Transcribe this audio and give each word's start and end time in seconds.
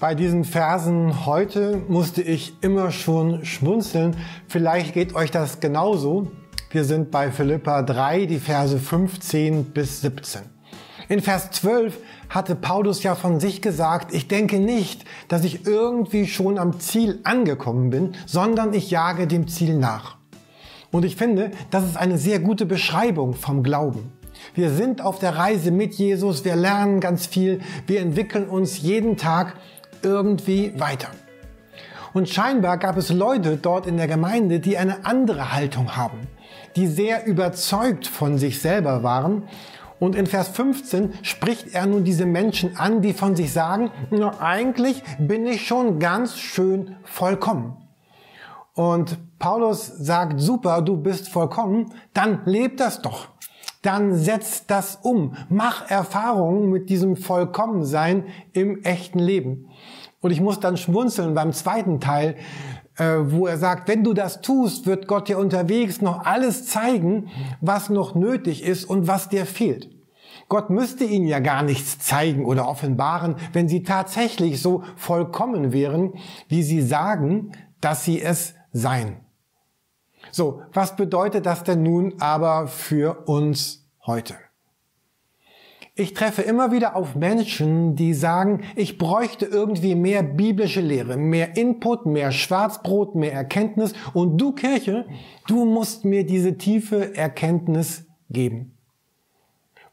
Bei 0.00 0.14
diesen 0.14 0.44
Versen 0.44 1.26
heute 1.26 1.82
musste 1.88 2.22
ich 2.22 2.54
immer 2.60 2.92
schon 2.92 3.44
schmunzeln. 3.44 4.16
Vielleicht 4.46 4.94
geht 4.94 5.16
euch 5.16 5.32
das 5.32 5.58
genauso. 5.58 6.30
Wir 6.70 6.84
sind 6.84 7.10
bei 7.10 7.32
Philippa 7.32 7.82
3, 7.82 8.26
die 8.26 8.38
Verse 8.38 8.78
15 8.78 9.64
bis 9.64 10.00
17. 10.02 10.42
In 11.08 11.20
Vers 11.20 11.50
12 11.50 11.98
hatte 12.28 12.54
Paulus 12.54 13.02
ja 13.02 13.16
von 13.16 13.40
sich 13.40 13.60
gesagt, 13.60 14.14
ich 14.14 14.28
denke 14.28 14.60
nicht, 14.60 15.04
dass 15.26 15.42
ich 15.42 15.66
irgendwie 15.66 16.28
schon 16.28 16.58
am 16.58 16.78
Ziel 16.78 17.18
angekommen 17.24 17.90
bin, 17.90 18.14
sondern 18.24 18.74
ich 18.74 18.92
jage 18.92 19.26
dem 19.26 19.48
Ziel 19.48 19.76
nach. 19.76 20.16
Und 20.92 21.04
ich 21.04 21.16
finde, 21.16 21.50
das 21.72 21.84
ist 21.84 21.96
eine 21.96 22.18
sehr 22.18 22.38
gute 22.38 22.66
Beschreibung 22.66 23.34
vom 23.34 23.64
Glauben. 23.64 24.12
Wir 24.54 24.70
sind 24.70 25.00
auf 25.00 25.18
der 25.18 25.36
Reise 25.36 25.72
mit 25.72 25.94
Jesus, 25.94 26.44
wir 26.44 26.54
lernen 26.54 27.00
ganz 27.00 27.26
viel, 27.26 27.60
wir 27.88 28.00
entwickeln 28.00 28.48
uns 28.48 28.80
jeden 28.80 29.16
Tag 29.16 29.56
irgendwie 30.02 30.78
weiter. 30.78 31.08
Und 32.12 32.28
scheinbar 32.28 32.78
gab 32.78 32.96
es 32.96 33.10
Leute 33.10 33.56
dort 33.56 33.86
in 33.86 33.96
der 33.96 34.08
Gemeinde, 34.08 34.60
die 34.60 34.78
eine 34.78 35.04
andere 35.04 35.52
Haltung 35.52 35.96
haben, 35.96 36.26
die 36.76 36.86
sehr 36.86 37.26
überzeugt 37.26 38.06
von 38.06 38.38
sich 38.38 38.60
selber 38.60 39.02
waren. 39.02 39.44
Und 40.00 40.14
in 40.14 40.26
Vers 40.26 40.48
15 40.48 41.14
spricht 41.22 41.74
er 41.74 41.86
nun 41.86 42.04
diese 42.04 42.24
Menschen 42.24 42.76
an, 42.76 43.02
die 43.02 43.12
von 43.12 43.36
sich 43.36 43.52
sagen, 43.52 43.90
na, 44.10 44.40
eigentlich 44.40 45.02
bin 45.18 45.46
ich 45.46 45.66
schon 45.66 45.98
ganz 45.98 46.38
schön 46.38 46.96
vollkommen. 47.02 47.76
Und 48.74 49.18
Paulus 49.40 49.86
sagt, 49.86 50.40
super, 50.40 50.82
du 50.82 50.96
bist 50.96 51.28
vollkommen, 51.28 51.92
dann 52.14 52.42
leb 52.44 52.76
das 52.76 53.02
doch. 53.02 53.28
Dann 53.82 54.14
setz 54.16 54.66
das 54.66 54.96
um. 55.02 55.34
Mach 55.48 55.88
Erfahrungen 55.90 56.70
mit 56.70 56.90
diesem 56.90 57.16
Vollkommensein 57.16 58.24
im 58.52 58.82
echten 58.82 59.18
Leben. 59.18 59.68
Und 60.20 60.32
ich 60.32 60.40
muss 60.40 60.58
dann 60.58 60.76
schmunzeln 60.76 61.34
beim 61.34 61.52
zweiten 61.52 62.00
Teil, 62.00 62.36
äh, 62.96 63.18
wo 63.22 63.46
er 63.46 63.56
sagt, 63.56 63.88
wenn 63.88 64.02
du 64.02 64.14
das 64.14 64.40
tust, 64.40 64.86
wird 64.86 65.06
Gott 65.06 65.28
dir 65.28 65.38
unterwegs 65.38 66.00
noch 66.00 66.24
alles 66.24 66.66
zeigen, 66.66 67.28
was 67.60 67.88
noch 67.88 68.14
nötig 68.16 68.64
ist 68.64 68.84
und 68.84 69.06
was 69.06 69.28
dir 69.28 69.46
fehlt. 69.46 69.88
Gott 70.48 70.70
müsste 70.70 71.04
ihnen 71.04 71.26
ja 71.26 71.40
gar 71.40 71.62
nichts 71.62 71.98
zeigen 71.98 72.44
oder 72.46 72.66
offenbaren, 72.66 73.36
wenn 73.52 73.68
sie 73.68 73.82
tatsächlich 73.82 74.62
so 74.62 74.82
vollkommen 74.96 75.72
wären, 75.72 76.14
wie 76.48 76.62
sie 76.62 76.80
sagen, 76.80 77.52
dass 77.80 78.04
sie 78.04 78.20
es 78.20 78.54
seien. 78.72 79.27
So, 80.30 80.62
was 80.72 80.96
bedeutet 80.96 81.46
das 81.46 81.64
denn 81.64 81.82
nun 81.82 82.14
aber 82.20 82.66
für 82.66 83.26
uns 83.26 83.86
heute? 84.06 84.34
Ich 85.94 86.14
treffe 86.14 86.42
immer 86.42 86.70
wieder 86.70 86.94
auf 86.94 87.16
Menschen, 87.16 87.96
die 87.96 88.14
sagen, 88.14 88.62
ich 88.76 88.98
bräuchte 88.98 89.46
irgendwie 89.46 89.96
mehr 89.96 90.22
biblische 90.22 90.80
Lehre, 90.80 91.16
mehr 91.16 91.56
Input, 91.56 92.06
mehr 92.06 92.30
Schwarzbrot, 92.30 93.16
mehr 93.16 93.32
Erkenntnis 93.32 93.94
und 94.14 94.38
du 94.38 94.52
Kirche, 94.52 95.06
du 95.48 95.64
musst 95.64 96.04
mir 96.04 96.24
diese 96.24 96.56
tiefe 96.56 97.16
Erkenntnis 97.16 98.06
geben. 98.30 98.77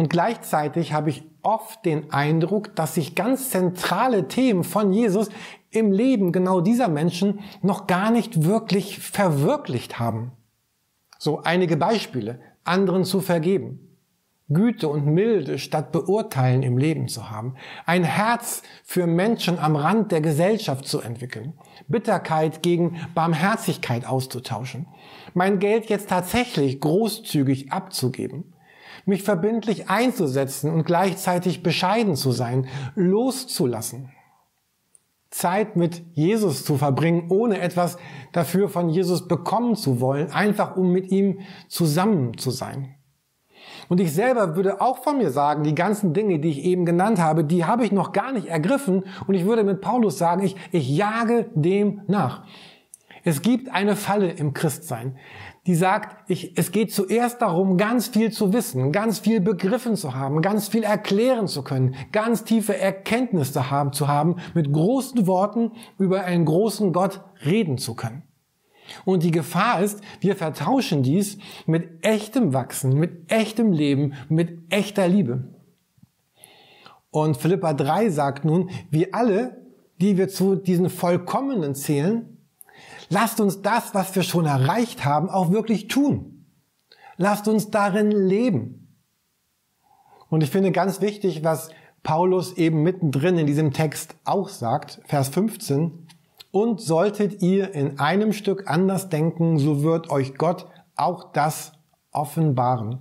Und 0.00 0.08
gleichzeitig 0.08 0.94
habe 0.94 1.10
ich 1.10 1.24
oft 1.42 1.84
den 1.84 2.10
Eindruck, 2.10 2.74
dass 2.74 2.94
sich 2.94 3.14
ganz 3.14 3.50
zentrale 3.50 4.28
Themen 4.28 4.64
von 4.64 4.94
Jesus 4.94 5.28
im 5.68 5.92
Leben 5.92 6.32
genau 6.32 6.62
dieser 6.62 6.88
Menschen 6.88 7.40
noch 7.60 7.86
gar 7.86 8.10
nicht 8.10 8.44
wirklich 8.44 8.98
verwirklicht 8.98 9.98
haben. 9.98 10.32
So 11.18 11.42
einige 11.42 11.76
Beispiele, 11.76 12.40
anderen 12.64 13.04
zu 13.04 13.20
vergeben. 13.20 13.94
Güte 14.48 14.88
und 14.88 15.04
Milde 15.04 15.58
statt 15.58 15.92
Beurteilen 15.92 16.62
im 16.62 16.78
Leben 16.78 17.06
zu 17.06 17.28
haben, 17.28 17.56
ein 17.84 18.02
Herz 18.02 18.62
für 18.84 19.06
Menschen 19.06 19.58
am 19.58 19.76
Rand 19.76 20.12
der 20.12 20.22
Gesellschaft 20.22 20.88
zu 20.88 21.02
entwickeln, 21.02 21.52
Bitterkeit 21.88 22.62
gegen 22.62 22.98
Barmherzigkeit 23.14 24.06
auszutauschen, 24.06 24.86
mein 25.34 25.58
Geld 25.58 25.90
jetzt 25.90 26.08
tatsächlich 26.08 26.80
großzügig 26.80 27.70
abzugeben, 27.70 28.54
mich 29.06 29.22
verbindlich 29.22 29.88
einzusetzen 29.88 30.70
und 30.70 30.84
gleichzeitig 30.84 31.62
bescheiden 31.62 32.16
zu 32.16 32.32
sein, 32.32 32.66
loszulassen. 32.94 34.10
Zeit 35.30 35.76
mit 35.76 36.02
Jesus 36.12 36.64
zu 36.64 36.76
verbringen, 36.76 37.26
ohne 37.30 37.60
etwas 37.60 37.98
dafür 38.32 38.68
von 38.68 38.88
Jesus 38.88 39.28
bekommen 39.28 39.76
zu 39.76 40.00
wollen, 40.00 40.32
einfach 40.32 40.76
um 40.76 40.90
mit 40.90 41.10
ihm 41.12 41.40
zusammen 41.68 42.36
zu 42.36 42.50
sein. 42.50 42.96
Und 43.88 44.00
ich 44.00 44.12
selber 44.12 44.56
würde 44.56 44.80
auch 44.80 44.98
von 44.98 45.18
mir 45.18 45.30
sagen, 45.30 45.62
die 45.62 45.74
ganzen 45.74 46.14
Dinge, 46.14 46.38
die 46.38 46.50
ich 46.50 46.64
eben 46.64 46.84
genannt 46.84 47.20
habe, 47.20 47.44
die 47.44 47.64
habe 47.64 47.84
ich 47.84 47.92
noch 47.92 48.12
gar 48.12 48.32
nicht 48.32 48.46
ergriffen. 48.46 49.04
Und 49.26 49.34
ich 49.34 49.44
würde 49.44 49.64
mit 49.64 49.80
Paulus 49.80 50.18
sagen, 50.18 50.42
ich, 50.42 50.56
ich 50.72 50.88
jage 50.88 51.50
dem 51.54 52.02
nach. 52.06 52.44
Es 53.24 53.42
gibt 53.42 53.70
eine 53.72 53.96
Falle 53.96 54.30
im 54.30 54.54
Christsein 54.54 55.16
die 55.66 55.74
sagt, 55.74 56.30
ich, 56.30 56.56
es 56.56 56.72
geht 56.72 56.92
zuerst 56.92 57.42
darum, 57.42 57.76
ganz 57.76 58.08
viel 58.08 58.32
zu 58.32 58.52
wissen, 58.52 58.92
ganz 58.92 59.18
viel 59.18 59.40
begriffen 59.40 59.94
zu 59.94 60.14
haben, 60.14 60.40
ganz 60.40 60.68
viel 60.68 60.82
erklären 60.82 61.48
zu 61.48 61.62
können, 61.62 61.94
ganz 62.12 62.44
tiefe 62.44 62.76
Erkenntnisse 62.76 63.70
haben, 63.70 63.92
zu 63.92 64.08
haben, 64.08 64.36
mit 64.54 64.72
großen 64.72 65.26
Worten 65.26 65.72
über 65.98 66.24
einen 66.24 66.46
großen 66.46 66.92
Gott 66.92 67.20
reden 67.44 67.76
zu 67.76 67.94
können. 67.94 68.22
Und 69.04 69.22
die 69.22 69.30
Gefahr 69.30 69.82
ist, 69.82 70.00
wir 70.20 70.34
vertauschen 70.34 71.02
dies 71.02 71.38
mit 71.66 72.04
echtem 72.04 72.52
Wachsen, 72.52 72.94
mit 72.94 73.30
echtem 73.30 73.72
Leben, 73.72 74.14
mit 74.28 74.72
echter 74.72 75.06
Liebe. 75.06 75.54
Und 77.10 77.36
Philippa 77.36 77.74
3 77.74 78.10
sagt 78.10 78.44
nun, 78.44 78.70
wir 78.90 79.14
alle, 79.14 79.66
die 80.00 80.16
wir 80.16 80.28
zu 80.28 80.56
diesen 80.56 80.88
Vollkommenen 80.88 81.74
zählen, 81.74 82.39
Lasst 83.12 83.40
uns 83.40 83.60
das, 83.60 83.92
was 83.92 84.14
wir 84.14 84.22
schon 84.22 84.46
erreicht 84.46 85.04
haben, 85.04 85.28
auch 85.28 85.50
wirklich 85.50 85.88
tun. 85.88 86.46
Lasst 87.16 87.48
uns 87.48 87.70
darin 87.70 88.12
leben. 88.12 88.96
Und 90.28 90.42
ich 90.42 90.50
finde 90.50 90.70
ganz 90.70 91.00
wichtig, 91.00 91.42
was 91.42 91.70
Paulus 92.04 92.52
eben 92.56 92.84
mittendrin 92.84 93.36
in 93.36 93.48
diesem 93.48 93.72
Text 93.72 94.14
auch 94.24 94.48
sagt, 94.48 95.02
Vers 95.06 95.28
15, 95.30 96.06
und 96.52 96.80
solltet 96.80 97.42
ihr 97.42 97.74
in 97.74 97.98
einem 97.98 98.32
Stück 98.32 98.70
anders 98.70 99.08
denken, 99.08 99.58
so 99.58 99.82
wird 99.82 100.08
euch 100.10 100.36
Gott 100.38 100.66
auch 100.94 101.32
das 101.32 101.72
offenbaren. 102.12 103.00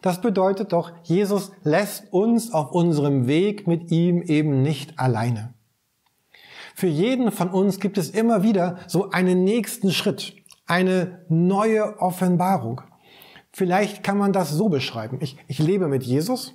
Das 0.00 0.20
bedeutet 0.20 0.72
doch, 0.72 0.92
Jesus 1.02 1.50
lässt 1.64 2.12
uns 2.12 2.52
auf 2.52 2.70
unserem 2.70 3.26
Weg 3.26 3.66
mit 3.66 3.90
ihm 3.90 4.22
eben 4.22 4.62
nicht 4.62 4.98
alleine. 4.98 5.54
Für 6.78 6.86
jeden 6.86 7.32
von 7.32 7.50
uns 7.50 7.80
gibt 7.80 7.98
es 7.98 8.10
immer 8.10 8.44
wieder 8.44 8.78
so 8.86 9.10
einen 9.10 9.42
nächsten 9.42 9.90
Schritt, 9.90 10.36
eine 10.68 11.24
neue 11.28 12.00
Offenbarung. 12.00 12.82
Vielleicht 13.50 14.04
kann 14.04 14.16
man 14.16 14.32
das 14.32 14.52
so 14.52 14.68
beschreiben. 14.68 15.18
Ich, 15.20 15.36
ich 15.48 15.58
lebe 15.58 15.88
mit 15.88 16.04
Jesus 16.04 16.54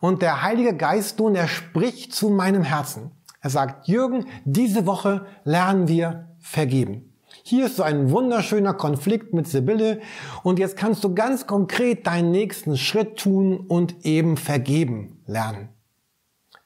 und 0.00 0.22
der 0.22 0.42
Heilige 0.42 0.76
Geist 0.76 1.20
nun, 1.20 1.36
er 1.36 1.46
spricht 1.46 2.12
zu 2.12 2.30
meinem 2.30 2.64
Herzen. 2.64 3.12
Er 3.42 3.50
sagt, 3.50 3.86
Jürgen, 3.86 4.26
diese 4.44 4.86
Woche 4.86 5.24
lernen 5.44 5.86
wir 5.86 6.26
vergeben. 6.40 7.14
Hier 7.44 7.66
ist 7.66 7.76
so 7.76 7.84
ein 7.84 8.10
wunderschöner 8.10 8.74
Konflikt 8.74 9.34
mit 9.34 9.46
Sibylle 9.46 10.00
und 10.42 10.58
jetzt 10.58 10.76
kannst 10.76 11.04
du 11.04 11.14
ganz 11.14 11.46
konkret 11.46 12.08
deinen 12.08 12.32
nächsten 12.32 12.76
Schritt 12.76 13.20
tun 13.20 13.60
und 13.68 14.04
eben 14.04 14.36
vergeben 14.36 15.22
lernen. 15.26 15.68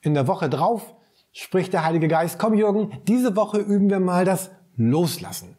In 0.01 0.15
der 0.15 0.27
Woche 0.27 0.49
drauf 0.49 0.95
spricht 1.34 1.72
der 1.72 1.84
Heilige 1.84 2.09
Geist, 2.09 2.39
komm 2.39 2.55
Jürgen, 2.55 2.93
diese 3.06 3.37
Woche 3.37 3.59
üben 3.59 3.91
wir 3.91 4.00
mal 4.00 4.25
das 4.25 4.50
Loslassen. 4.77 5.56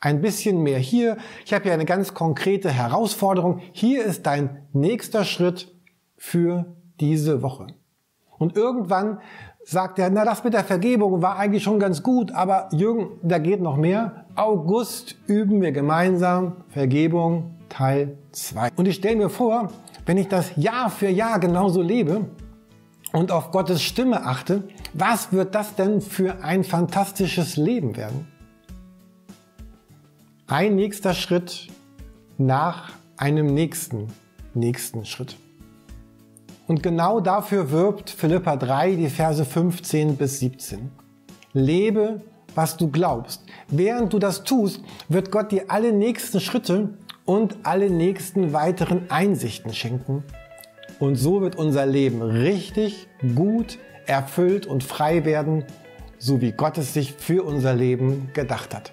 Ein 0.00 0.20
bisschen 0.20 0.62
mehr 0.62 0.78
hier. 0.78 1.16
Ich 1.44 1.52
habe 1.52 1.64
hier 1.64 1.72
eine 1.72 1.84
ganz 1.84 2.14
konkrete 2.14 2.70
Herausforderung. 2.70 3.60
Hier 3.72 4.04
ist 4.04 4.26
dein 4.26 4.62
nächster 4.72 5.24
Schritt 5.24 5.74
für 6.16 6.76
diese 7.00 7.42
Woche. 7.42 7.66
Und 8.38 8.56
irgendwann 8.56 9.18
sagt 9.64 9.98
er, 9.98 10.08
na 10.08 10.24
das 10.24 10.44
mit 10.44 10.54
der 10.54 10.62
Vergebung 10.62 11.20
war 11.20 11.36
eigentlich 11.36 11.64
schon 11.64 11.80
ganz 11.80 12.04
gut, 12.04 12.30
aber 12.30 12.68
Jürgen, 12.70 13.18
da 13.22 13.38
geht 13.38 13.60
noch 13.60 13.76
mehr. 13.76 14.24
August 14.36 15.16
üben 15.26 15.60
wir 15.60 15.72
gemeinsam 15.72 16.64
Vergebung 16.68 17.56
Teil 17.68 18.16
2. 18.30 18.70
Und 18.76 18.86
ich 18.86 18.94
stelle 18.94 19.16
mir 19.16 19.28
vor, 19.28 19.72
wenn 20.06 20.16
ich 20.16 20.28
das 20.28 20.52
Jahr 20.54 20.90
für 20.90 21.08
Jahr 21.08 21.40
genauso 21.40 21.82
lebe, 21.82 22.26
und 23.12 23.32
auf 23.32 23.50
Gottes 23.50 23.82
Stimme 23.82 24.24
achte, 24.24 24.64
was 24.92 25.32
wird 25.32 25.54
das 25.54 25.74
denn 25.74 26.00
für 26.00 26.42
ein 26.42 26.64
fantastisches 26.64 27.56
Leben 27.56 27.96
werden? 27.96 28.26
Ein 30.46 30.76
nächster 30.76 31.14
Schritt 31.14 31.68
nach 32.38 32.92
einem 33.16 33.52
nächsten, 33.52 34.08
nächsten 34.54 35.04
Schritt. 35.04 35.36
Und 36.66 36.82
genau 36.82 37.20
dafür 37.20 37.70
wirbt 37.70 38.10
Philippa 38.10 38.56
3, 38.56 38.94
die 38.94 39.08
Verse 39.08 39.44
15 39.44 40.16
bis 40.16 40.40
17. 40.40 40.90
Lebe, 41.54 42.20
was 42.54 42.76
du 42.76 42.90
glaubst. 42.90 43.42
Während 43.68 44.12
du 44.12 44.18
das 44.18 44.44
tust, 44.44 44.82
wird 45.08 45.30
Gott 45.30 45.50
dir 45.50 45.64
alle 45.68 45.92
nächsten 45.92 46.40
Schritte 46.40 46.90
und 47.24 47.56
alle 47.62 47.90
nächsten 47.90 48.52
weiteren 48.52 49.10
Einsichten 49.10 49.72
schenken, 49.72 50.24
und 50.98 51.16
so 51.16 51.40
wird 51.40 51.56
unser 51.56 51.86
Leben 51.86 52.22
richtig, 52.22 53.08
gut, 53.34 53.78
erfüllt 54.06 54.66
und 54.66 54.82
frei 54.82 55.24
werden, 55.24 55.64
so 56.18 56.40
wie 56.40 56.52
Gott 56.52 56.78
es 56.78 56.94
sich 56.94 57.12
für 57.12 57.44
unser 57.44 57.74
Leben 57.74 58.30
gedacht 58.32 58.74
hat. 58.74 58.92